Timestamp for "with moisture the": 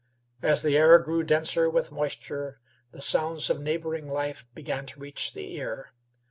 1.69-3.03